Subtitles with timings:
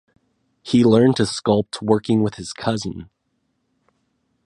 [0.63, 3.11] He learned to sculpt working with his cousin.